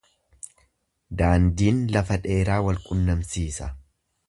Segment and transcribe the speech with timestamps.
[1.19, 3.73] Daandiin lafa dheeraa wal qunnamsiisa.